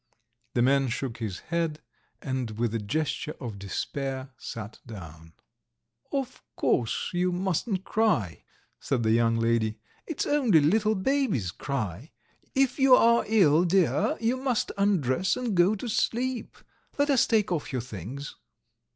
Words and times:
The 0.55 0.63
man 0.63 0.87
shook 0.87 1.17
his 1.17 1.41
head, 1.51 1.79
and 2.23 2.57
with 2.57 2.73
a 2.73 2.79
gesture 2.79 3.35
of 3.39 3.59
despair 3.59 4.31
sat 4.35 4.79
down. 4.83 5.33
"Of 6.11 6.41
course 6.55 7.11
you 7.13 7.31
mustn't 7.31 7.83
cry," 7.83 8.43
said 8.79 9.03
the 9.03 9.11
young 9.11 9.37
lady. 9.37 9.77
"It's 10.07 10.25
only 10.25 10.59
little 10.59 10.95
babies 10.95 11.51
cry. 11.51 12.09
If 12.55 12.79
you 12.79 12.95
are 12.95 13.25
ill, 13.27 13.63
dear, 13.63 14.17
you 14.19 14.37
must 14.37 14.71
undress 14.75 15.37
and 15.37 15.53
go 15.53 15.75
to 15.75 15.87
sleep.... 15.87 16.57
Let 16.97 17.11
us 17.11 17.27
take 17.27 17.51
off 17.51 17.71
your 17.71 17.83
things!" 17.83 18.33